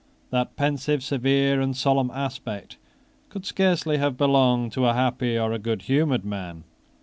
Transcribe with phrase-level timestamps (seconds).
[0.31, 2.77] That pensive, severe, and solemn aspect
[3.29, 6.63] could scarcely have belonged to a happy or a goodhumoured man.